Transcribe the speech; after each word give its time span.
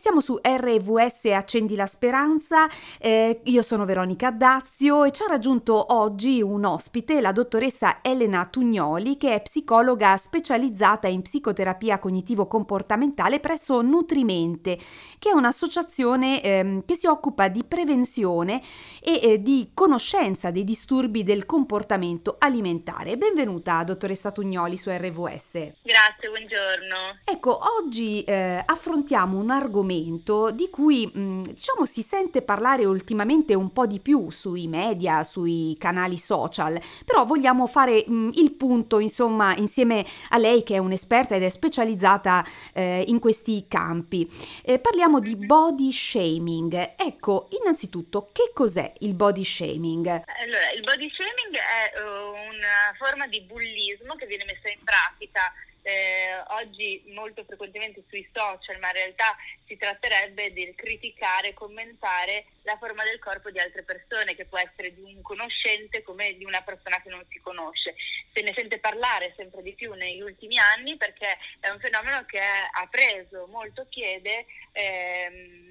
siamo 0.00 0.20
su 0.20 0.38
RVS 0.40 1.26
Accendi 1.26 1.76
la 1.76 1.84
Speranza, 1.84 2.66
eh, 2.98 3.42
io 3.44 3.60
sono 3.60 3.84
Veronica 3.84 4.30
Dazio 4.30 5.04
e 5.04 5.12
ci 5.12 5.22
ha 5.22 5.26
raggiunto 5.26 5.92
oggi 5.94 6.40
un 6.40 6.64
ospite, 6.64 7.20
la 7.20 7.32
dottoressa 7.32 7.98
Elena 8.00 8.46
Tugnoli, 8.50 9.18
che 9.18 9.34
è 9.34 9.42
psicologa 9.42 10.16
specializzata 10.16 11.06
in 11.06 11.20
psicoterapia 11.20 11.98
cognitivo-comportamentale 11.98 13.40
presso 13.40 13.82
Nutrimente, 13.82 14.78
che 15.18 15.28
è 15.28 15.32
un'associazione 15.34 16.42
eh, 16.42 16.82
che 16.86 16.94
si 16.94 17.06
occupa 17.06 17.48
di 17.48 17.62
prevenzione 17.62 18.62
e 19.02 19.20
eh, 19.22 19.42
di 19.42 19.72
conoscenza 19.74 20.50
dei 20.50 20.64
disturbi 20.64 21.22
del 21.22 21.44
comportamento 21.44 22.36
alimentare. 22.38 23.18
Benvenuta, 23.18 23.84
dottoressa 23.84 24.32
Tugnoli, 24.32 24.78
su 24.78 24.88
RVS. 24.88 25.52
Grazie, 25.82 26.28
buongiorno. 26.30 27.18
Ecco, 27.24 27.58
oggi 27.78 28.24
eh, 28.24 28.62
affrontiamo 28.64 29.36
un 29.36 29.50
argomento 29.50 29.88
argomento 29.90 30.50
di 30.50 30.70
cui 30.70 31.06
mh, 31.06 31.42
diciamo 31.42 31.84
si 31.84 32.02
sente 32.02 32.42
parlare 32.42 32.84
ultimamente 32.84 33.54
un 33.54 33.72
po' 33.72 33.86
di 33.86 34.00
più 34.00 34.30
sui 34.30 34.68
media, 34.68 35.24
sui 35.24 35.76
canali 35.78 36.16
social, 36.16 36.80
però 37.04 37.24
vogliamo 37.24 37.66
fare 37.66 38.04
mh, 38.06 38.30
il 38.34 38.52
punto 38.52 39.00
insomma 39.00 39.54
insieme 39.56 40.04
a 40.30 40.38
lei 40.38 40.62
che 40.62 40.76
è 40.76 40.78
un'esperta 40.78 41.34
ed 41.34 41.42
è 41.42 41.48
specializzata 41.48 42.44
eh, 42.72 43.04
in 43.06 43.18
questi 43.18 43.66
campi. 43.68 44.28
Eh, 44.62 44.78
parliamo 44.78 45.18
di 45.18 45.34
body 45.34 45.92
shaming. 45.92 46.94
Ecco, 46.96 47.48
innanzitutto 47.60 48.28
che 48.32 48.52
cos'è 48.54 48.92
il 49.00 49.14
body 49.14 49.44
shaming? 49.44 50.06
Allora, 50.06 50.70
il 50.74 50.82
body 50.82 51.10
shaming 51.10 51.56
è 51.56 51.98
uh, 51.98 52.54
una 52.54 52.94
forma 52.98 53.26
di 53.26 53.40
bullismo 53.42 54.14
che 54.14 54.26
viene 54.26 54.44
messa 54.44 54.68
in 54.68 54.82
pratica 54.84 55.52
eh, 55.82 56.36
oggi 56.48 57.02
molto 57.14 57.44
frequentemente 57.44 58.02
sui 58.08 58.28
social, 58.32 58.78
ma 58.78 58.88
in 58.88 58.94
realtà 58.94 59.36
si 59.66 59.76
tratterebbe 59.76 60.52
di 60.52 60.72
criticare, 60.74 61.54
commentare 61.54 62.46
la 62.62 62.76
forma 62.76 63.04
del 63.04 63.18
corpo 63.18 63.50
di 63.50 63.58
altre 63.58 63.82
persone, 63.82 64.34
che 64.34 64.44
può 64.44 64.58
essere 64.58 64.94
di 64.94 65.02
un 65.02 65.22
conoscente 65.22 66.02
come 66.02 66.36
di 66.36 66.44
una 66.44 66.62
persona 66.62 67.00
che 67.00 67.08
non 67.08 67.24
si 67.30 67.38
conosce. 67.40 67.94
Se 68.32 68.42
ne 68.42 68.52
sente 68.54 68.78
parlare 68.78 69.32
sempre 69.36 69.62
di 69.62 69.74
più 69.74 69.92
negli 69.94 70.20
ultimi 70.20 70.58
anni 70.58 70.96
perché 70.96 71.38
è 71.60 71.68
un 71.68 71.80
fenomeno 71.80 72.24
che 72.26 72.40
ha 72.40 72.86
preso 72.88 73.46
molto 73.46 73.86
piede. 73.86 74.46
Ehm, 74.72 75.69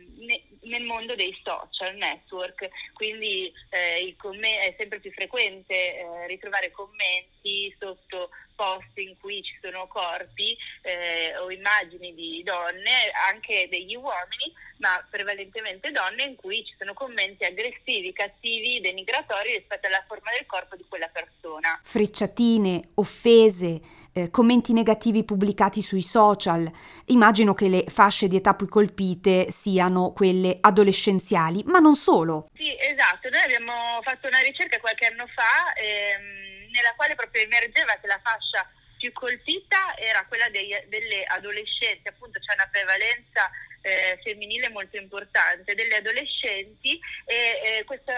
nel 0.62 0.84
mondo 0.84 1.16
dei 1.16 1.38
social 1.44 1.96
network, 1.96 2.70
quindi 2.94 3.52
eh, 3.70 4.16
comm- 4.18 4.44
è 4.44 4.74
sempre 4.78 5.00
più 5.00 5.12
frequente 5.12 5.74
eh, 5.74 6.28
ritrovare 6.28 6.72
commenti 6.72 7.76
sotto 7.80 8.30
post 8.60 8.92
in 8.96 9.16
cui 9.18 9.42
ci 9.42 9.58
sono 9.62 9.88
corpi 9.88 10.58
eh, 10.82 11.38
o 11.38 11.50
immagini 11.50 12.14
di 12.14 12.44
donne, 12.44 13.10
anche 13.32 13.70
degli 13.70 13.96
uomini, 13.96 14.54
ma 14.80 15.06
prevalentemente 15.10 15.92
donne 15.92 16.24
in 16.24 16.36
cui 16.36 16.66
ci 16.66 16.76
sono 16.78 16.94
commenti 16.94 17.46
aggressivi, 17.46 18.12
cattivi, 18.12 18.82
denigratori 18.82 19.56
rispetto 19.56 19.88
alla 19.88 20.04
forma 20.06 20.32
del 20.32 20.46
corpo 20.46 20.76
di 20.76 20.86
quella 20.90 21.08
persona. 21.08 21.80
Frecciatine, 21.82 22.90
offese, 22.96 23.80
eh, 24.24 24.30
commenti 24.30 24.74
negativi 24.74 25.24
pubblicati 25.24 25.82
sui 25.82 26.02
social. 26.02 26.70
Immagino 27.06 27.54
che 27.54 27.68
le 27.68 27.86
fasce 27.88 28.28
di 28.28 28.36
età 28.36 28.54
più 28.54 28.68
colpite 28.68 29.50
siano 29.50 30.12
quelle 30.14 30.58
adolescenziali, 30.60 31.64
ma 31.66 31.80
non 31.80 31.96
solo. 31.96 32.50
Sì, 32.56 32.76
esatto. 32.80 33.30
Noi 33.30 33.42
abbiamo 33.42 34.00
fatto 34.04 34.28
una 34.28 34.40
ricerca 34.40 34.80
qualche 34.80 35.08
anno 35.08 35.26
fa 35.28 35.74
ehm, 35.74 36.72
nella 36.72 36.94
quale 36.96 37.16
proprio 37.16 37.44
emergeva 37.44 37.98
che 38.00 38.08
la 38.08 38.20
fascia 38.22 38.68
più 38.98 39.14
colpita 39.14 39.96
era 39.98 40.26
quella 40.28 40.50
dei, 40.50 40.76
delle 40.88 41.24
adolescenti, 41.24 42.08
appunto 42.08 42.40
c'è 42.40 42.54
una 42.54 42.68
prevalenza 42.70 43.50
eh, 43.82 44.20
femminile 44.22 44.70
molto 44.70 44.98
importante 44.98 45.74
delle 45.74 45.96
adolescenti 45.96 47.00
e 47.26 47.80
eh, 47.80 47.84
questo, 47.86 48.12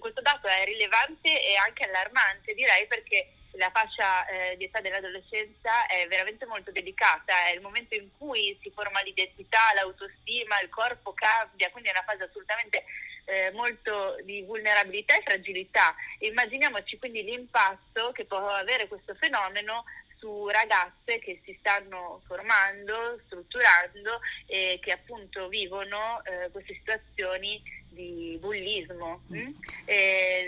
questo 0.00 0.22
dato 0.22 0.48
è 0.48 0.64
rilevante 0.64 1.28
e 1.28 1.54
anche 1.56 1.84
allarmante 1.84 2.54
direi 2.54 2.86
perché 2.86 3.28
la 3.52 3.70
fascia 3.70 4.26
eh, 4.26 4.56
di 4.56 4.64
età 4.64 4.80
dell'adolescenza 4.80 5.86
è 5.86 6.06
veramente 6.08 6.46
molto 6.46 6.70
delicata, 6.70 7.46
è 7.46 7.54
il 7.54 7.60
momento 7.60 7.94
in 7.94 8.08
cui 8.16 8.58
si 8.62 8.70
forma 8.70 9.02
l'identità, 9.02 9.58
l'autostima, 9.74 10.60
il 10.60 10.68
corpo 10.68 11.12
cambia, 11.12 11.70
quindi 11.70 11.90
è 11.90 11.92
una 11.92 12.04
fase 12.04 12.24
assolutamente 12.24 12.84
eh, 13.24 13.50
molto 13.52 14.16
di 14.24 14.42
vulnerabilità 14.42 15.16
e 15.16 15.22
fragilità. 15.22 15.94
Immaginiamoci 16.20 16.98
quindi 16.98 17.22
l'impatto 17.22 18.12
che 18.12 18.24
può 18.24 18.48
avere 18.48 18.88
questo 18.88 19.14
fenomeno 19.14 19.84
su 20.16 20.46
ragazze 20.48 21.18
che 21.18 21.40
si 21.44 21.56
stanno 21.58 22.22
formando, 22.26 23.20
strutturando 23.26 24.20
e 24.46 24.78
che 24.80 24.92
appunto 24.92 25.48
vivono 25.48 26.22
eh, 26.24 26.48
queste 26.52 26.74
situazioni 26.74 27.60
di 27.88 28.38
bullismo. 28.40 29.22
Mm. 29.32 29.38
mm? 29.38 29.52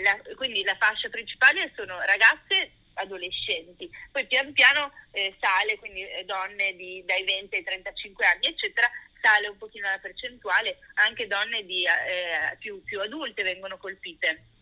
La, 0.01 0.35
quindi 0.35 0.63
la 0.63 0.75
fascia 0.79 1.09
principale 1.09 1.71
sono 1.75 1.99
ragazze 2.01 2.71
adolescenti, 2.95 3.89
poi 4.11 4.25
pian 4.27 4.51
piano 4.53 4.91
eh, 5.11 5.35
sale, 5.39 5.77
quindi 5.77 6.01
eh, 6.01 6.23
donne 6.25 6.75
di, 6.75 7.03
dai 7.05 7.23
20 7.23 7.55
ai 7.55 7.63
35 7.63 8.25
anni, 8.25 8.47
eccetera, 8.47 8.89
sale 9.21 9.47
un 9.47 9.57
pochino 9.57 9.89
la 9.89 9.99
percentuale, 9.99 10.77
anche 10.95 11.27
donne 11.27 11.65
di, 11.65 11.83
eh, 11.85 12.55
più, 12.59 12.83
più 12.83 13.01
adulte 13.01 13.43
vengono 13.43 13.77
colpite 13.77 14.53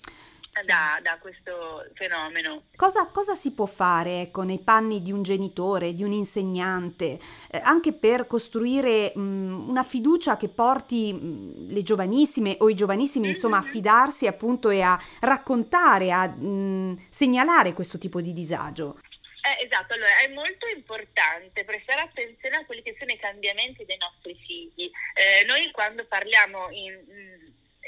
da, 0.61 0.99
da, 1.01 1.17
questo 1.19 1.89
fenomeno. 1.93 2.63
Cosa, 2.75 3.07
cosa, 3.07 3.33
si 3.33 3.53
può 3.53 3.65
fare 3.65 4.21
ecco, 4.21 4.43
nei 4.43 4.59
panni 4.59 5.01
di 5.01 5.11
un 5.11 5.23
genitore, 5.23 5.93
di 5.93 6.03
un 6.03 6.11
insegnante, 6.11 7.19
eh, 7.49 7.59
anche 7.63 7.93
per 7.93 8.27
costruire 8.27 9.11
mh, 9.15 9.69
una 9.69 9.83
fiducia 9.83 10.37
che 10.37 10.49
porti 10.49 11.13
mh, 11.13 11.71
le 11.71 11.81
giovanissime 11.81 12.57
o 12.59 12.69
i 12.69 12.75
giovanissimi 12.75 13.29
insomma 13.29 13.57
a 13.57 13.61
mm-hmm. 13.61 13.71
fidarsi 13.71 14.27
appunto 14.27 14.69
e 14.69 14.81
a 14.81 14.99
raccontare, 15.21 16.11
a 16.11 16.27
mh, 16.27 17.07
segnalare 17.09 17.73
questo 17.73 17.97
tipo 17.97 18.21
di 18.21 18.33
disagio? 18.33 18.99
Eh, 19.45 19.65
esatto, 19.65 19.93
allora 19.93 20.19
è 20.19 20.29
molto 20.29 20.67
importante 20.67 21.65
prestare 21.65 21.99
attenzione 21.99 22.55
a 22.55 22.65
quelli 22.65 22.81
che 22.81 22.95
sono 22.97 23.11
i 23.11 23.19
cambiamenti 23.19 23.83
dei 23.83 23.97
nostri 23.97 24.35
figli. 24.45 24.89
Eh, 25.13 25.43
noi 25.45 25.69
quando 25.71 26.05
parliamo 26.05 26.69
in, 26.69 26.93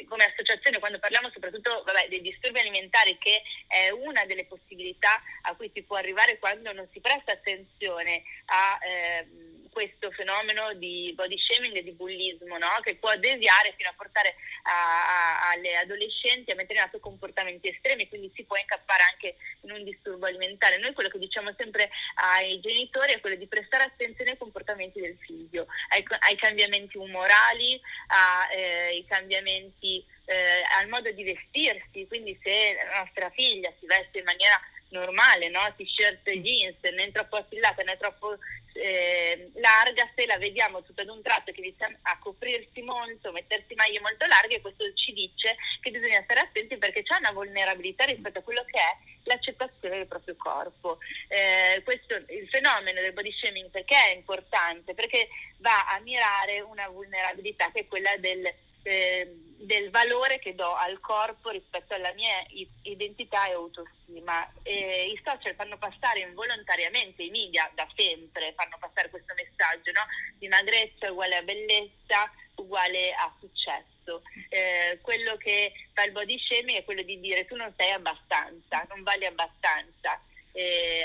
come 0.07 0.25
associazione 0.25 0.79
quando 0.79 1.00
parliamo 1.00 1.29
soprattutto 1.31 1.83
vabbè, 1.85 2.07
dei 2.09 2.22
disturbi 2.22 2.59
alimentari 2.59 3.17
che 3.17 3.41
è 3.67 3.89
una 3.89 4.25
delle 4.25 4.45
possibilità 4.45 5.22
a 5.44 5.56
cui 5.56 5.72
si 5.73 5.83
può 5.83 5.95
arrivare 5.95 6.38
quando 6.39 6.73
non 6.73 6.88
si 6.91 7.00
presta 7.00 7.31
attenzione 7.31 8.23
a 8.45 8.78
eh, 8.81 9.54
questo 9.75 10.09
fenomeno 10.12 10.74
di 10.75 11.12
body 11.13 11.38
shaming 11.38 11.75
e 11.75 11.84
di 11.84 11.91
bullismo 11.91 12.58
no? 12.58 12.80
che 12.81 12.96
può 12.96 13.13
deviare 13.18 13.74
fino 13.75 13.90
a 13.90 13.94
portare 13.94 14.36
a, 14.63 14.72
a, 14.72 15.52
alle 15.52 15.75
adolescenti 15.75 16.52
a 16.52 16.56
mettere 16.56 16.80
in 16.80 16.86
atto 16.86 17.02
comportamenti 17.02 17.68
estremi, 17.68 18.08
quindi 18.08 18.31
si 18.34 18.46
può 18.46 18.56
incappare 18.56 19.03
anche 19.12 19.35
in 19.64 19.72
un 19.72 19.84
disturbo 19.84 20.28
alimentare. 20.28 20.78
Noi 20.78 20.94
quello 20.94 21.09
che 21.09 21.19
diciamo 21.19 21.53
sempre 21.58 21.90
ai 22.16 22.62
genitori 22.62 23.12
è 23.12 23.19
quello 23.19 23.35
di 23.35 23.47
prestare 23.47 23.84
attenzione 23.84 24.31
ai 24.31 24.38
comportamenti 24.38 25.02
del 25.02 25.18
figlio, 25.19 25.68
ai, 25.90 26.06
ai 26.19 26.38
cambiamenti 26.38 26.96
umorali, 26.96 27.78
ai 28.08 29.00
eh, 29.00 29.06
cambiamenti 29.09 30.06
eh, 30.24 30.64
al 30.80 30.88
modo 30.88 31.12
di 31.12 31.24
vestirsi, 31.24 32.08
quindi 32.08 32.40
se 32.41 32.78
la 32.91 33.03
nostra 33.03 33.30
figlia 33.31 33.74
si 33.78 33.85
veste 33.85 34.19
in 34.19 34.24
maniera 34.24 34.58
normale, 34.90 35.50
no? 35.50 35.62
t-shirt 35.75 36.28
e 36.28 36.41
jeans, 36.41 36.78
né 36.81 37.12
troppo 37.12 37.38
affillata 37.38 37.84
né 37.84 37.97
troppo 37.97 38.38
eh, 38.73 39.51
larga, 39.56 40.09
se 40.16 40.25
la 40.25 40.38
vediamo 40.38 40.84
tutto 40.84 41.01
ad 41.01 41.09
un 41.09 41.22
tratto 41.22 41.51
che 41.51 41.62
inizia 41.62 41.90
a 42.03 42.18
coprirsi 42.19 42.81
molto, 42.81 43.31
mettersi 43.31 43.73
maglie 43.75 44.01
molto 44.01 44.25
larghe, 44.25 44.62
questo 44.62 44.84
ci 44.94 45.13
dice 45.13 45.56
che 45.79 45.91
bisogna 45.91 46.22
stare 46.23 46.41
attenti 46.41 46.78
perché 46.78 47.03
c'è 47.03 47.18
una 47.18 47.31
vulnerabilità 47.31 48.03
rispetto 48.03 48.40
a 48.40 48.44
quello 48.44 48.66
che 48.66 48.79
è 48.79 48.97
l'accettazione 49.23 49.97
del 49.97 50.07
proprio 50.07 50.35
corpo. 50.38 50.97
Eh, 51.29 51.81
questo, 51.84 52.16
il 52.16 52.47
fenomeno 52.50 53.00
del 53.02 53.13
body 53.13 53.31
shaming 53.31 53.69
perché 53.69 53.96
è 53.96 54.16
importante? 54.16 54.94
Perché 54.94 55.29
va 55.57 55.88
a 55.88 56.00
mirare 56.00 56.59
una 56.62 56.88
vulnerabilità 56.90 57.72
che 57.72 57.81
è 57.81 57.88
quella 57.88 58.16
del 58.17 58.53
eh, 58.85 59.35
del 59.58 59.90
valore 59.90 60.37
che 60.37 60.53
do 60.53 60.76
al 60.76 60.99
corpo 60.99 61.49
rispetto 61.49 61.96
alla 61.96 62.14
mia 62.14 62.46
identità 62.84 63.47
e 63.47 63.53
autostima. 63.53 64.47
E 64.61 65.08
I 65.11 65.22
social 65.23 65.55
fanno 65.55 65.78
passare 65.78 66.20
involontariamente, 66.20 67.23
i 67.23 67.32
media 67.32 67.70
da 67.73 67.87
sempre 67.96 68.53
fanno 68.55 68.78
passare 68.79 69.09
questo 69.09 69.34
messaggio, 69.34 69.91
no? 69.91 70.05
dimagrezza 70.37 71.11
uguale 71.11 71.37
a 71.37 71.41
bellezza, 71.41 72.32
uguale 72.55 73.14
a 73.14 73.34
successo. 73.40 74.22
Eh, 74.49 74.99
quello 75.02 75.35
che 75.37 75.73
fa 75.93 76.03
il 76.03 76.11
body 76.11 76.37
shaming 76.37 76.78
è 76.78 76.84
quello 76.84 77.02
di 77.02 77.20
dire 77.20 77.46
tu 77.46 77.55
non 77.55 77.73
sei 77.76 77.91
abbastanza, 77.91 78.85
non 78.90 79.02
vali 79.02 79.26
abbastanza 79.26 80.22
eh, 80.55 81.03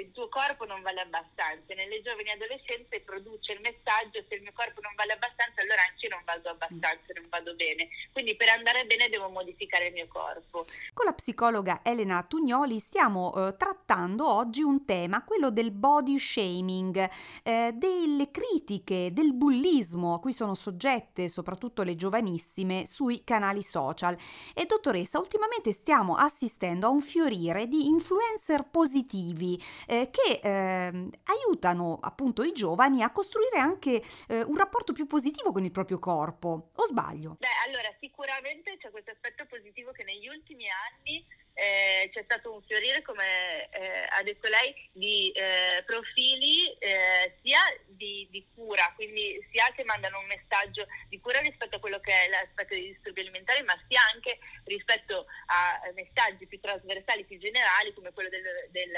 il 0.00 0.10
tuo 0.12 0.28
corpo 0.28 0.66
non 0.66 0.82
vale 0.82 1.00
abbastanza. 1.00 1.72
Nelle 1.74 2.02
giovani 2.02 2.30
adolescenze 2.30 3.00
produce 3.00 3.52
il 3.52 3.60
messaggio 3.60 4.22
se 4.28 4.34
il 4.34 4.42
mio 4.42 4.52
corpo 4.54 4.80
non 4.82 4.92
vale 4.94 5.14
abbastanza 5.14 5.62
allora 5.62 5.80
anche 5.88 6.08
non 6.08 6.20
vado 6.24 6.50
abbastanza, 6.50 7.12
non 7.14 7.24
vado 7.30 7.54
bene. 7.54 7.88
Quindi 8.12 8.36
per 8.36 8.50
andare 8.50 8.84
bene 8.84 9.08
devo 9.08 9.30
modificare 9.30 9.86
il 9.86 9.92
mio 9.94 10.08
corpo. 10.08 10.66
Con 10.92 11.06
la 11.06 11.14
psicologa 11.14 11.80
Elena 11.82 12.22
Tugnoli 12.22 12.78
stiamo 12.78 13.32
eh, 13.32 13.56
trattando 13.56 14.28
oggi 14.28 14.60
un 14.60 14.84
tema, 14.84 15.24
quello 15.24 15.50
del 15.50 15.70
body 15.70 16.18
shaming, 16.18 17.08
eh, 17.42 17.70
delle 17.72 18.30
critiche, 18.30 19.12
del 19.12 19.32
bullismo 19.32 20.14
a 20.14 20.20
cui 20.20 20.32
sono 20.32 20.52
soggette 20.52 21.28
soprattutto 21.28 21.82
le 21.82 21.96
giovanissime 21.96 22.84
sui 22.84 23.24
canali 23.24 23.62
social. 23.62 24.16
E 24.52 24.66
dottoressa, 24.66 25.18
ultimamente 25.18 25.72
stiamo 25.72 26.16
assistendo 26.16 26.86
a 26.86 26.90
un 26.90 27.00
fiorire 27.00 27.66
di 27.66 27.86
influencer 27.86 28.68
positivi 28.82 29.62
eh, 29.86 30.10
che 30.10 30.40
eh, 30.42 31.08
aiutano 31.24 32.00
appunto 32.02 32.42
i 32.42 32.50
giovani 32.50 33.04
a 33.04 33.12
costruire 33.12 33.58
anche 33.58 34.02
eh, 34.26 34.42
un 34.42 34.56
rapporto 34.56 34.92
più 34.92 35.06
positivo 35.06 35.52
con 35.52 35.62
il 35.62 35.70
proprio 35.70 36.00
corpo. 36.00 36.70
O 36.74 36.84
sbaglio? 36.86 37.36
Beh, 37.38 37.46
allora 37.66 37.94
sicuramente 38.00 38.76
c'è 38.78 38.90
questo 38.90 39.12
aspetto 39.12 39.46
positivo 39.46 39.92
che 39.92 40.02
negli 40.02 40.26
ultimi 40.26 40.66
anni 40.68 41.24
eh, 41.54 42.10
c'è 42.12 42.22
stato 42.24 42.52
un 42.52 42.62
fiorire, 42.62 43.02
come 43.02 43.68
eh, 43.70 44.08
ha 44.10 44.22
detto 44.24 44.48
lei, 44.48 44.74
di 44.92 45.30
eh, 45.30 45.82
profili 45.84 46.72
eh, 46.78 47.36
sia 47.42 47.60
di, 48.02 48.26
di, 48.30 48.44
cura, 48.52 48.92
quindi 48.96 49.38
sia 49.52 49.70
che 49.76 49.84
mandano 49.84 50.18
un 50.18 50.26
messaggio 50.26 50.86
di 51.08 51.20
cura 51.20 51.38
rispetto 51.38 51.76
a 51.76 51.78
quello 51.78 52.00
che 52.00 52.10
è 52.10 52.28
l'aspetto 52.28 52.74
dei 52.74 52.88
disturbi 52.92 53.20
alimentari, 53.20 53.62
ma 53.62 53.78
sia 53.86 54.00
anche 54.12 54.38
rispetto 54.64 55.26
a 55.46 55.80
messaggi 55.94 56.46
più 56.46 56.58
trasversali, 56.58 57.24
più 57.24 57.38
generali, 57.38 57.94
come 57.94 58.12
quello 58.12 58.28
del, 58.28 58.42
del 58.70 58.90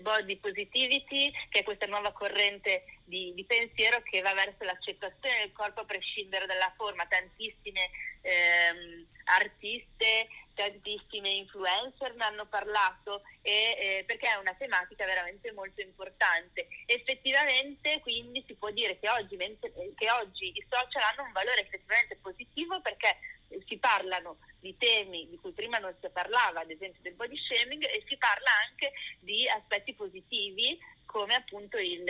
body 0.00 0.36
positivity, 0.38 1.30
che 1.48 1.60
è 1.60 1.62
questa 1.62 1.86
nuova 1.86 2.12
corrente 2.12 2.98
di, 3.04 3.32
di, 3.34 3.44
pensiero 3.44 4.02
che 4.02 4.20
va 4.20 4.34
verso 4.34 4.64
l'accettazione 4.64 5.38
del 5.38 5.52
corpo 5.52 5.80
a 5.80 5.84
prescindere 5.84 6.46
dalla 6.46 6.72
forma. 6.76 7.06
Tantissime 7.06 7.90
ehm, 8.22 9.06
artiste 9.24 10.26
tantissime 10.54 11.30
influencer 11.30 12.14
ne 12.14 12.24
hanno 12.24 12.46
parlato 12.46 13.22
e, 13.42 13.76
eh, 13.78 14.04
perché 14.06 14.28
è 14.28 14.36
una 14.36 14.54
tematica 14.54 15.04
veramente 15.04 15.52
molto 15.52 15.80
importante. 15.80 16.68
Effettivamente 16.86 18.00
quindi 18.00 18.23
si 18.46 18.54
può 18.54 18.70
dire 18.70 18.98
che 18.98 19.08
oggi, 19.10 19.36
che 19.36 20.10
oggi 20.10 20.52
i 20.54 20.66
social 20.68 21.02
hanno 21.02 21.26
un 21.26 21.32
valore 21.32 21.62
effettivamente 21.62 22.16
positivo 22.20 22.80
perché 22.80 23.18
si 23.66 23.76
parlano 23.78 24.38
di 24.60 24.76
temi 24.78 25.28
di 25.28 25.36
cui 25.36 25.52
prima 25.52 25.78
non 25.78 25.94
si 26.00 26.08
parlava, 26.10 26.60
ad 26.60 26.70
esempio 26.70 27.02
del 27.02 27.14
body 27.14 27.36
shaming, 27.36 27.84
e 27.84 28.02
si 28.08 28.16
parla 28.16 28.50
anche 28.68 28.92
di 29.20 29.48
aspetti 29.48 29.94
positivi 29.94 30.78
come 31.04 31.34
appunto 31.34 31.76
il, 31.76 32.04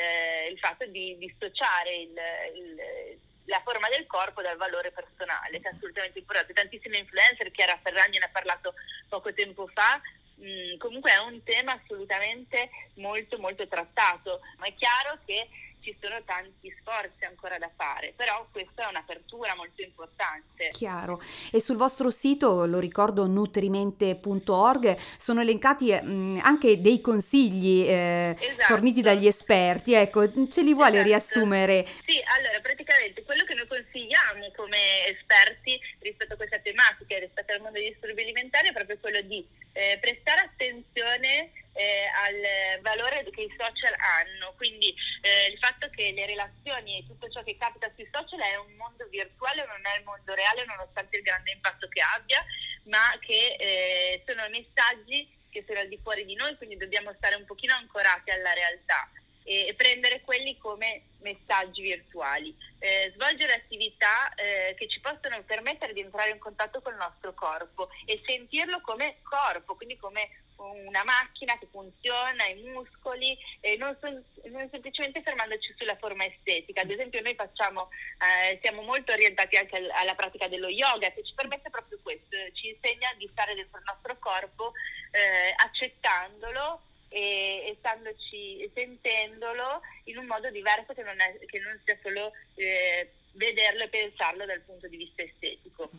il 0.50 0.58
fatto 0.58 0.86
di 0.86 1.16
dissociare 1.18 1.94
il, 1.94 2.14
il 2.54 3.20
la 3.46 3.60
forma 3.62 3.88
del 3.88 4.06
corpo 4.06 4.42
dal 4.42 4.56
valore 4.56 4.90
personale, 4.90 5.60
che 5.60 5.68
è 5.68 5.74
assolutamente 5.74 6.18
importante. 6.18 6.52
Tantissime 6.52 6.98
influencer, 6.98 7.50
Chiara 7.50 7.78
Ferragni 7.82 8.18
ne 8.18 8.26
ha 8.26 8.30
parlato 8.32 8.74
poco 9.08 9.32
tempo 9.34 9.66
fa, 9.66 10.00
mh, 10.36 10.46
mm, 10.46 10.76
comunque 10.78 11.12
è 11.12 11.18
un 11.18 11.42
tema 11.42 11.72
assolutamente 11.72 12.70
molto 12.94 13.38
molto 13.38 13.66
trattato, 13.68 14.40
ma 14.58 14.66
è 14.66 14.74
chiaro 14.74 15.18
che 15.26 15.48
ci 15.84 15.94
sono 16.00 16.20
tanti 16.24 16.74
sforzi 16.80 17.24
ancora 17.26 17.58
da 17.58 17.70
fare, 17.76 18.14
però 18.16 18.48
questa 18.50 18.86
è 18.86 18.88
un'apertura 18.88 19.54
molto 19.54 19.82
importante. 19.82 20.70
Chiaro. 20.70 21.20
E 21.52 21.60
sul 21.60 21.76
vostro 21.76 22.08
sito, 22.10 22.64
lo 22.64 22.78
ricordo, 22.78 23.26
nutrimente.org, 23.26 24.96
sono 25.18 25.42
elencati 25.42 25.92
mh, 25.92 26.10
mm, 26.10 26.38
anche 26.42 26.80
dei 26.80 27.00
consigli 27.02 27.86
eh, 27.86 28.34
esatto. 28.38 28.64
forniti 28.64 29.02
dagli 29.02 29.26
esperti. 29.26 29.92
Ecco, 29.92 30.48
ce 30.48 30.62
li 30.62 30.72
vuole 30.72 31.00
esatto. 31.00 31.08
riassumere? 31.08 31.86
Sì, 32.06 32.22
allora 32.36 32.58
praticamente 32.60 33.22
quello 33.22 33.44
che 33.44 33.54
noi 33.54 33.66
consigliamo 33.66 34.50
come 34.56 35.06
esperti 35.06 35.78
rispetto 36.00 36.32
a 36.32 36.36
questa 36.36 36.58
tematica, 36.58 37.18
rispetto 37.18 37.52
al 37.52 37.60
mondo 37.60 37.78
degli 37.78 37.90
disturbi 37.90 38.22
alimentari, 38.22 38.68
è 38.68 38.72
proprio 38.72 38.96
quello 38.98 39.20
di 39.20 39.46
eh, 39.72 39.98
prestare 40.00 40.40
attenzione 40.40 41.50
eh, 41.74 42.06
al 42.06 42.80
valore 42.80 43.26
che 43.30 43.42
i 43.42 43.54
social 43.58 43.94
hanno, 43.98 44.54
quindi 44.56 44.94
eh, 45.20 45.50
il 45.52 45.58
fatto 45.58 45.90
che 45.90 46.12
le 46.12 46.26
relazioni 46.26 46.98
e 46.98 47.06
tutto 47.06 47.28
ciò 47.30 47.42
che 47.42 47.56
capita 47.56 47.90
sui 47.94 48.08
social 48.10 48.40
è 48.40 48.56
un 48.56 48.74
mondo 48.74 49.06
virtuale, 49.08 49.66
non 49.66 49.84
è 49.84 49.98
il 49.98 50.04
mondo 50.04 50.34
reale 50.34 50.64
nonostante 50.64 51.16
il 51.18 51.22
grande 51.22 51.52
impatto 51.52 51.88
che 51.88 52.00
abbia, 52.00 52.44
ma 52.84 53.16
che 53.20 53.56
eh, 53.58 54.22
sono 54.26 54.48
messaggi 54.48 55.28
che 55.50 55.64
sono 55.66 55.78
al 55.78 55.88
di 55.88 56.00
fuori 56.02 56.24
di 56.24 56.34
noi, 56.34 56.56
quindi 56.56 56.76
dobbiamo 56.76 57.12
stare 57.14 57.36
un 57.36 57.44
pochino 57.44 57.74
ancorati 57.74 58.30
alla 58.30 58.52
realtà 58.52 59.08
e 59.44 59.74
prendere 59.76 60.22
quelli 60.22 60.56
come 60.58 61.02
messaggi 61.20 61.82
virtuali, 61.82 62.54
eh, 62.78 63.12
svolgere 63.14 63.54
attività 63.54 64.32
eh, 64.34 64.74
che 64.76 64.88
ci 64.88 65.00
possono 65.00 65.42
permettere 65.44 65.92
di 65.92 66.00
entrare 66.00 66.30
in 66.30 66.38
contatto 66.38 66.80
con 66.80 66.92
il 66.92 66.98
nostro 66.98 67.32
corpo 67.34 67.88
e 68.04 68.20
sentirlo 68.24 68.80
come 68.80 69.18
corpo, 69.22 69.74
quindi 69.76 69.96
come 69.96 70.30
una 70.56 71.02
macchina 71.04 71.58
che 71.58 71.66
funziona, 71.70 72.46
i 72.46 72.62
muscoli, 72.62 73.36
e 73.60 73.76
non, 73.76 73.96
son, 74.00 74.22
non 74.44 74.68
semplicemente 74.70 75.22
fermandoci 75.22 75.74
sulla 75.76 75.96
forma 75.96 76.24
estetica. 76.24 76.82
Ad 76.82 76.90
esempio 76.90 77.20
noi 77.20 77.34
facciamo, 77.34 77.90
eh, 78.18 78.58
siamo 78.62 78.82
molto 78.82 79.12
orientati 79.12 79.56
anche 79.56 79.88
alla 79.90 80.14
pratica 80.14 80.48
dello 80.48 80.68
yoga 80.68 81.10
che 81.12 81.24
ci 81.24 81.34
permette 81.34 81.70
proprio 81.70 81.98
questo, 82.02 82.36
ci 82.54 82.68
insegna 82.68 83.12
di 83.18 83.28
stare 83.32 83.54
dentro 83.54 83.78
il 83.78 83.84
nostro 83.86 84.16
corpo 84.18 84.72
eh, 85.10 85.54
accettandolo 85.56 86.80
e, 87.14 87.66
e 87.68 87.76
standoci, 87.78 88.68
sentendolo 88.74 89.80
in 90.04 90.18
un 90.18 90.26
modo 90.26 90.50
diverso 90.50 90.92
che 90.94 91.04
non, 91.04 91.20
è, 91.20 91.38
che 91.46 91.60
non 91.60 91.80
sia 91.84 91.96
solo 92.02 92.32
eh, 92.56 93.08
vederlo 93.32 93.84
e 93.84 93.88
pensarlo 93.88 94.44
dal 94.44 94.60
punto 94.62 94.88
di 94.88 94.96
vista 94.96 95.22
estetico. 95.22 95.90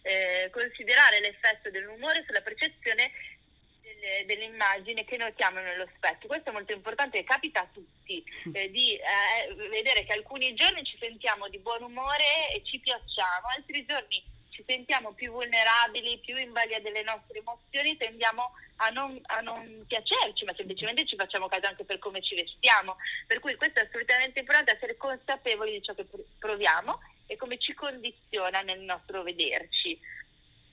Eh, 0.00 0.48
considerare 0.50 1.20
l'effetto 1.20 1.70
dell'umore 1.70 2.24
sulla 2.26 2.40
percezione 2.40 3.12
delle, 3.82 4.24
dell'immagine 4.24 5.04
che 5.04 5.18
notiamo 5.18 5.60
nello 5.60 5.86
specchio. 5.94 6.26
Questo 6.26 6.48
è 6.48 6.52
molto 6.52 6.72
importante 6.72 7.22
capita 7.22 7.60
a 7.60 7.68
tutti, 7.70 8.24
eh, 8.54 8.70
di 8.70 8.94
eh, 8.94 9.68
vedere 9.68 10.04
che 10.04 10.14
alcuni 10.14 10.54
giorni 10.54 10.82
ci 10.84 10.96
sentiamo 10.98 11.48
di 11.48 11.58
buon 11.58 11.82
umore 11.82 12.50
e 12.54 12.62
ci 12.64 12.78
piacciamo, 12.78 13.48
altri 13.54 13.84
giorni 13.84 14.24
ci 14.48 14.64
sentiamo 14.66 15.12
più 15.12 15.32
vulnerabili, 15.32 16.18
più 16.18 16.36
in 16.36 16.52
balia 16.52 16.80
delle 16.80 17.02
nostre 17.02 17.38
emozioni, 17.38 17.96
tendiamo 17.96 18.42
a 18.42 18.50
non, 18.90 19.18
a 19.26 19.40
non, 19.40 19.84
piacerci, 19.86 20.44
ma 20.44 20.54
semplicemente 20.54 21.06
ci 21.06 21.16
facciamo 21.16 21.48
caso 21.48 21.66
anche 21.66 21.84
per 21.84 21.98
come 21.98 22.22
ci 22.22 22.34
vestiamo. 22.34 22.96
Per 23.26 23.40
cui 23.40 23.54
questo 23.56 23.80
è 23.80 23.84
assolutamente 23.84 24.40
importante, 24.40 24.74
essere 24.74 24.96
consapevoli 24.96 25.72
di 25.72 25.82
ciò 25.82 25.94
che 25.94 26.06
proviamo 26.38 27.00
e 27.26 27.36
come 27.36 27.58
ci 27.58 27.74
condiziona 27.74 28.60
nel 28.60 28.80
nostro 28.80 29.22
vederci. 29.22 29.98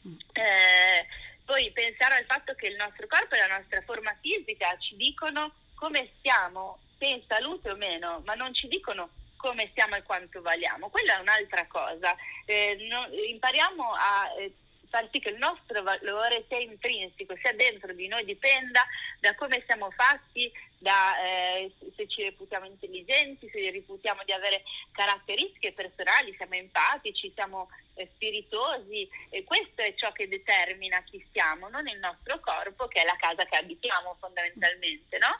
Mm. 0.07 0.17
Eh, 0.33 1.07
poi 1.45 1.71
pensare 1.71 2.15
al 2.15 2.25
fatto 2.25 2.53
che 2.53 2.67
il 2.67 2.75
nostro 2.75 3.07
corpo 3.07 3.35
e 3.35 3.39
la 3.39 3.57
nostra 3.57 3.81
forma 3.81 4.15
fisica 4.21 4.77
ci 4.77 4.95
dicono 4.95 5.53
come 5.75 6.09
stiamo, 6.19 6.79
se 6.97 7.07
in 7.07 7.23
salute 7.27 7.71
o 7.71 7.75
meno, 7.75 8.21
ma 8.25 8.35
non 8.35 8.53
ci 8.53 8.67
dicono 8.67 9.09
come 9.37 9.71
siamo 9.73 9.95
e 9.95 10.03
quanto 10.03 10.41
valiamo. 10.41 10.89
Quella 10.89 11.17
è 11.17 11.21
un'altra 11.21 11.65
cosa. 11.67 12.15
Eh, 12.45 12.87
no, 12.89 13.07
impariamo 13.07 13.93
a 13.93 14.33
eh, 14.37 14.53
far 14.89 15.07
sì 15.11 15.19
che 15.19 15.29
il 15.29 15.37
nostro 15.37 15.81
valore 15.81 16.45
sia 16.47 16.59
intrinseco, 16.59 17.35
sia 17.41 17.53
dentro 17.53 17.93
di 17.93 18.07
noi, 18.07 18.25
dipenda 18.25 18.85
da 19.19 19.33
come 19.35 19.63
siamo 19.65 19.89
fatti, 19.91 20.51
da 20.77 21.19
eh, 21.21 21.71
se 21.95 22.07
ci 22.07 22.23
reputiamo 22.23 22.65
intelligenti, 22.65 23.49
se 23.51 23.71
reputiamo 23.71 24.23
di 24.25 24.31
avere 24.31 24.63
caratteristiche 24.91 25.73
personali, 25.73 26.33
siamo 26.35 26.55
empatici, 26.55 27.31
siamo 27.33 27.69
eh, 27.95 28.09
spiritosi 28.15 29.07
e 29.29 29.43
questo 29.43 29.81
è 29.81 29.93
ciò 29.95 30.11
che 30.11 30.27
determina 30.27 31.03
chi 31.03 31.23
siamo, 31.31 31.69
non 31.69 31.87
il 31.87 31.99
nostro 31.99 32.39
corpo 32.39 32.87
che 32.87 33.01
è 33.01 33.05
la 33.05 33.17
casa 33.17 33.45
che 33.45 33.57
abitiamo 33.57 34.15
fondamentalmente, 34.19 35.17
no? 35.17 35.39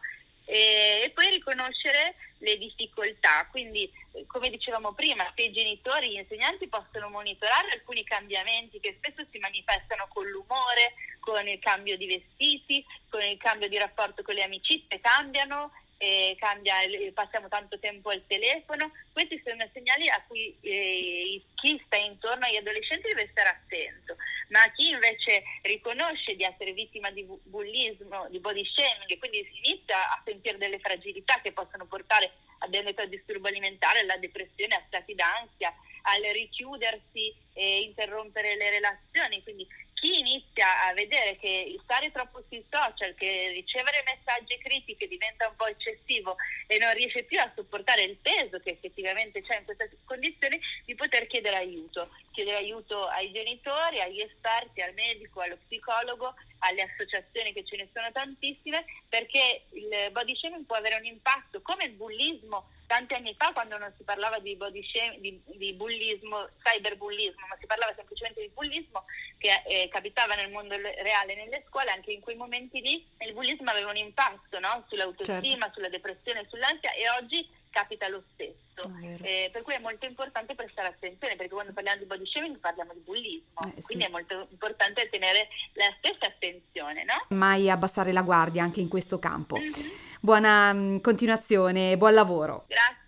E, 0.49 1.01
e 1.03 1.11
poi 1.11 1.29
riconoscere 1.29 2.15
le 2.39 2.57
difficoltà. 2.57 3.47
Quindi, 3.51 3.89
eh, 4.13 4.25
come 4.25 4.49
dicevamo 4.49 4.93
prima, 4.93 5.31
se 5.35 5.43
i 5.43 5.51
genitori 5.51 6.09
gli 6.09 6.17
insegnanti 6.17 6.67
possono 6.67 7.09
monitorare 7.09 7.71
alcuni 7.71 8.03
cambiamenti 8.03 8.79
che 8.79 8.95
spesso 8.97 9.27
si 9.31 9.37
manifestano 9.37 10.07
con 10.09 10.27
l'umore, 10.27 10.93
con 11.19 11.47
il 11.47 11.59
cambio 11.59 11.95
di 11.97 12.07
vestiti, 12.07 12.83
con 13.09 13.21
il 13.21 13.37
cambio 13.37 13.69
di 13.69 13.77
rapporto 13.77 14.23
con 14.23 14.33
le 14.33 14.43
amicizie, 14.43 14.99
cambiano 14.99 15.71
eh, 15.99 16.35
cambia, 16.39 16.75
passiamo 17.13 17.49
tanto 17.49 17.77
tempo 17.77 18.09
al 18.09 18.23
telefono, 18.25 18.91
questi 19.11 19.41
sono 19.45 19.67
segnali 19.73 20.07
a 20.07 20.23
cui 20.27 20.55
eh, 20.61 21.41
chi 21.55 21.81
sta 21.85 21.97
intorno 21.97 22.45
agli 22.45 22.55
adolescenti 22.55 23.09
deve 23.09 23.27
stare 23.31 23.49
attento, 23.49 24.15
ma 24.47 24.59
chi 24.71 24.89
invece 24.89 25.43
riconosce 25.63 26.35
di 26.35 26.43
essere 26.43 26.71
vittima 26.71 27.11
di 27.11 27.27
bullismo, 27.43 28.27
di 28.29 28.39
body 28.39 28.63
shaming 28.65 29.19
quindi 29.19 29.45
si 29.51 29.69
inizia 29.69 30.09
a 30.09 30.21
sentire 30.23 30.57
delle 30.57 30.79
fragilità 30.79 31.41
che 31.41 31.51
possono 31.51 31.85
portare 31.85 32.31
ad 32.59 32.73
un 32.73 33.09
disturbo 33.09 33.49
alimentare, 33.49 33.99
alla 33.99 34.17
depressione, 34.17 34.75
a 34.75 34.83
stati 34.87 35.13
d'ansia, 35.15 35.73
al 36.03 36.21
richiudersi 36.31 37.33
e 37.53 37.81
interrompere 37.81 38.55
le 38.55 38.69
relazioni, 38.69 39.43
quindi 39.43 39.67
chi 39.99 40.19
inizia 40.19 40.87
a 40.87 40.93
vedere 40.93 41.37
che 41.37 41.77
stare 41.83 42.11
troppo 42.11 42.41
sui 42.47 42.63
social, 42.69 43.13
che 43.15 43.49
ricevere 43.49 44.03
messaggi 44.05 44.57
critiche 44.57 45.07
diventa 45.07 45.47
un 45.47 45.55
po' 45.55 45.67
eccessivo 45.67 46.37
e 46.67 46.77
non 46.77 46.93
riesce 46.93 47.23
più 47.23 47.39
a 47.39 47.51
sopportare 47.53 48.03
il 48.03 48.15
peso 48.17 48.59
che 48.59 48.71
effettivamente 48.71 49.41
c'è 49.41 49.57
in 49.57 49.65
questa 49.65 49.87
condizione, 50.05 50.59
di 50.85 50.95
poter 50.95 51.27
chiedere 51.27 51.57
aiuto, 51.57 52.09
chiedere 52.31 52.57
aiuto 52.57 53.07
ai 53.07 53.31
genitori, 53.31 53.99
agli 53.99 54.21
esperti, 54.21 54.81
al 54.81 54.93
medico, 54.93 55.41
allo 55.41 55.57
psicologo, 55.67 56.33
alle 56.59 56.81
associazioni 56.81 57.51
che 57.51 57.65
ce 57.65 57.75
ne 57.75 57.89
sono 57.93 58.09
tantissime, 58.11 58.85
perché 59.09 59.63
il 59.71 60.11
body 60.11 60.35
shaming 60.35 60.65
può 60.65 60.77
avere 60.77 60.95
un 60.95 61.05
impatto 61.05 61.61
come 61.61 61.85
il 61.85 61.91
bullismo 61.91 62.69
tanti 62.89 63.13
anni 63.13 63.35
fa 63.37 63.53
quando 63.53 63.77
non 63.77 63.93
si 63.95 64.03
parlava 64.03 64.39
di, 64.39 64.55
body 64.55 64.83
shaming, 64.83 65.21
di, 65.21 65.39
di 65.57 65.73
bullismo, 65.73 66.49
cyberbullismo, 66.63 67.45
ma 67.47 67.55
si 67.59 67.67
parlava 67.67 67.93
semplicemente 67.93 68.41
di 68.41 68.49
bullismo 68.49 69.05
che 69.37 69.61
eh, 69.67 69.87
capitava 69.89 70.33
nel 70.33 70.49
mondo 70.49 70.75
reale 70.75 71.35
nelle 71.35 71.63
scuole, 71.67 71.91
anche 71.91 72.11
in 72.11 72.19
quei 72.19 72.35
momenti 72.35 72.81
lì 72.81 73.07
il 73.19 73.33
bullismo 73.33 73.69
aveva 73.69 73.91
un 73.91 73.97
impatto 73.97 74.59
no? 74.59 74.83
sull'autostima, 74.89 75.65
certo. 75.65 75.73
sulla 75.73 75.89
depressione, 75.89 76.47
sull'ansia 76.49 76.91
e 76.93 77.07
oggi 77.11 77.47
capita 77.69 78.07
lo 78.07 78.23
stesso. 78.33 78.57
Eh, 79.21 79.49
per 79.51 79.61
cui 79.61 79.73
è 79.73 79.79
molto 79.79 80.05
importante 80.05 80.55
prestare 80.55 80.87
attenzione 80.87 81.35
perché 81.35 81.51
quando 81.51 81.73
parliamo 81.73 81.99
di 81.99 82.05
body 82.05 82.25
shaming 82.25 82.57
parliamo 82.59 82.93
di 82.93 83.01
bullismo, 83.01 83.59
eh, 83.65 83.81
quindi 83.83 84.03
sì. 84.03 84.09
è 84.09 84.09
molto 84.09 84.47
importante 84.51 85.09
tenere 85.09 85.49
la 85.73 85.93
stessa 85.97 86.27
attenzione. 86.27 87.03
No? 87.03 87.35
Mai 87.35 87.69
abbassare 87.69 88.11
la 88.11 88.21
guardia 88.21 88.63
anche 88.63 88.79
in 88.79 88.87
questo 88.87 89.19
campo. 89.19 89.57
Mm-hmm. 89.57 89.89
Buona 90.21 90.73
mm, 90.73 90.97
continuazione, 90.99 91.97
buon 91.97 92.13
lavoro. 92.13 92.65
Grazie. 92.67 93.07